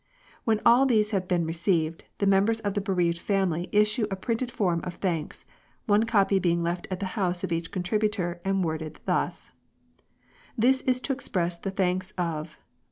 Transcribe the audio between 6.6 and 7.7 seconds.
left at the house of each